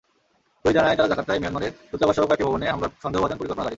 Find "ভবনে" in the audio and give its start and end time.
2.43-2.65